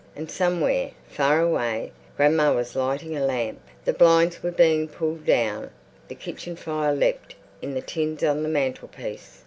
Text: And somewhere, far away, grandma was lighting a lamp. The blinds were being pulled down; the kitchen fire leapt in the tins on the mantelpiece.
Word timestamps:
And 0.15 0.31
somewhere, 0.31 0.89
far 1.09 1.39
away, 1.41 1.91
grandma 2.17 2.55
was 2.55 2.75
lighting 2.75 3.15
a 3.15 3.23
lamp. 3.23 3.59
The 3.85 3.93
blinds 3.93 4.41
were 4.41 4.49
being 4.49 4.87
pulled 4.87 5.27
down; 5.27 5.69
the 6.07 6.15
kitchen 6.15 6.55
fire 6.55 6.91
leapt 6.95 7.35
in 7.61 7.75
the 7.75 7.81
tins 7.81 8.23
on 8.23 8.41
the 8.41 8.49
mantelpiece. 8.49 9.39